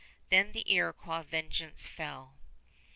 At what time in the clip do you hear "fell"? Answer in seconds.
1.85-2.33